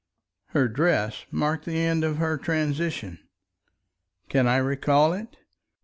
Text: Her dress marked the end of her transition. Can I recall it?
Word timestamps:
Her 0.47 0.67
dress 0.67 1.27
marked 1.29 1.65
the 1.65 1.77
end 1.77 2.03
of 2.03 2.17
her 2.17 2.35
transition. 2.39 3.19
Can 4.29 4.47
I 4.47 4.57
recall 4.57 5.13
it? 5.13 5.37